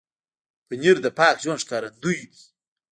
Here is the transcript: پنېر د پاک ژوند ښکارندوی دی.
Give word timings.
پنېر 0.67 0.97
د 1.05 1.07
پاک 1.17 1.35
ژوند 1.43 1.61
ښکارندوی 1.63 2.19
دی. 2.31 2.41